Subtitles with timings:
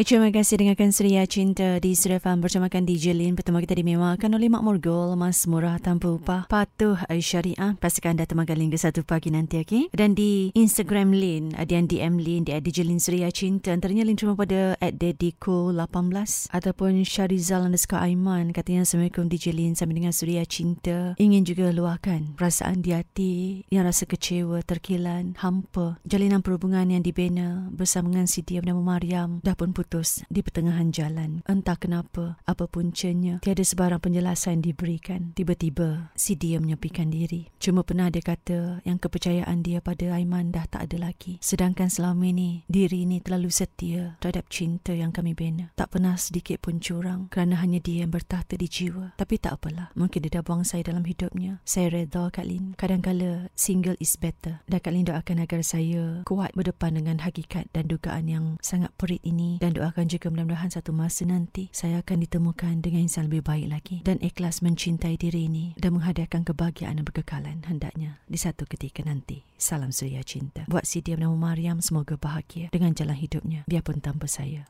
[0.00, 3.36] Eh, terima kasih dengarkan Suria Cinta di Suria Farm bersamakan DJ Lin.
[3.36, 7.76] Pertama kita dimewakan oleh Mak Murgul, Mas Murah Tanpa Upah, Patuh Syariah.
[7.76, 9.92] Pastikan anda temankan link ke satu pagi nanti, okay?
[9.92, 13.76] Dan di Instagram Lin, ada yang DM Lin, di DJ Lin Suria Cinta.
[13.76, 18.56] Antaranya Lin cuma pada at Dediko18 ataupun Syarizal underscore Aiman.
[18.56, 21.12] Katanya Assalamualaikum DJ Lin sambil dengan Suria Cinta.
[21.20, 26.00] Ingin juga luahkan perasaan di hati yang rasa kecewa, terkilan, hampa.
[26.08, 29.89] Jalinan perhubungan yang dibina bersama dengan si dia bernama Mariam dah pun putus
[30.30, 31.42] di pertengahan jalan.
[31.50, 35.34] Entah kenapa, apa puncanya, tiada sebarang penjelasan diberikan.
[35.34, 37.50] Tiba-tiba, si dia menyepikan diri.
[37.58, 41.42] Cuma pernah dia kata yang kepercayaan dia pada Aiman dah tak ada lagi.
[41.42, 45.74] Sedangkan selama ini, diri ini terlalu setia terhadap cinta yang kami bina.
[45.74, 49.18] Tak pernah sedikit pun curang kerana hanya dia yang bertahta di jiwa.
[49.18, 51.58] Tapi tak apalah, mungkin dia dah buang saya dalam hidupnya.
[51.66, 52.78] Saya reda Kak Lin.
[52.78, 54.62] Kadang-kala single is better.
[54.70, 59.24] Dan Kak Lin doakan agar saya kuat berdepan dengan hakikat dan dugaan yang sangat perit
[59.26, 63.66] ini dan doakan juga mudah-mudahan satu masa nanti saya akan ditemukan dengan insan lebih baik
[63.72, 69.00] lagi dan ikhlas mencintai diri ini dan menghadiahkan kebahagiaan dan berkekalan hendaknya di satu ketika
[69.00, 69.40] nanti.
[69.56, 70.68] Salam suria cinta.
[70.68, 74.68] Buat si dia bernama Mariam semoga bahagia dengan jalan hidupnya biarpun tanpa saya.